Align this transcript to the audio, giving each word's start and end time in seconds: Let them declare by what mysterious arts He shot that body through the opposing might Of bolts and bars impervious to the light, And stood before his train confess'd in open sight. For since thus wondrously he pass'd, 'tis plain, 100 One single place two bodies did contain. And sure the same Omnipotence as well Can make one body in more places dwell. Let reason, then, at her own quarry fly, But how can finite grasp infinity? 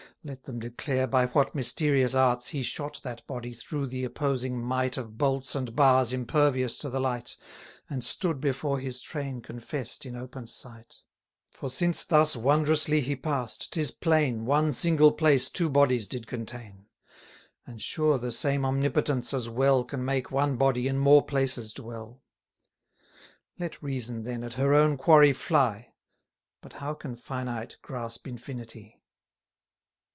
Let 0.23 0.43
them 0.43 0.59
declare 0.59 1.07
by 1.07 1.25
what 1.25 1.55
mysterious 1.55 2.13
arts 2.13 2.49
He 2.49 2.61
shot 2.61 3.01
that 3.03 3.25
body 3.25 3.53
through 3.53 3.87
the 3.87 4.03
opposing 4.03 4.61
might 4.63 4.95
Of 4.95 5.17
bolts 5.17 5.55
and 5.55 5.75
bars 5.75 6.13
impervious 6.13 6.77
to 6.77 6.91
the 6.91 6.99
light, 6.99 7.35
And 7.89 8.03
stood 8.03 8.39
before 8.39 8.77
his 8.77 9.01
train 9.01 9.41
confess'd 9.41 10.05
in 10.05 10.15
open 10.15 10.45
sight. 10.45 11.01
For 11.51 11.71
since 11.71 12.03
thus 12.05 12.35
wondrously 12.35 13.01
he 13.01 13.15
pass'd, 13.15 13.73
'tis 13.73 13.89
plain, 13.89 14.45
100 14.45 14.45
One 14.45 14.71
single 14.73 15.11
place 15.11 15.49
two 15.49 15.69
bodies 15.71 16.07
did 16.07 16.27
contain. 16.27 16.85
And 17.65 17.81
sure 17.81 18.19
the 18.19 18.31
same 18.31 18.63
Omnipotence 18.63 19.33
as 19.33 19.49
well 19.49 19.83
Can 19.83 20.05
make 20.05 20.29
one 20.29 20.55
body 20.55 20.87
in 20.87 20.99
more 20.99 21.25
places 21.25 21.73
dwell. 21.73 22.21
Let 23.57 23.81
reason, 23.81 24.21
then, 24.23 24.43
at 24.43 24.53
her 24.53 24.75
own 24.75 24.97
quarry 24.97 25.33
fly, 25.33 25.93
But 26.61 26.73
how 26.73 26.93
can 26.93 27.15
finite 27.15 27.77
grasp 27.81 28.27
infinity? 28.27 28.99